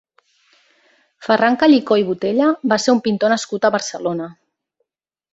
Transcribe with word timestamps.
Ferran 1.25 1.57
Callicó 1.63 1.97
i 2.01 2.05
Botella 2.07 2.47
va 2.71 2.79
ser 2.85 2.95
un 2.97 3.01
pintor 3.09 3.33
nascut 3.35 3.67
a 3.67 3.71
Barcelona. 3.77 4.31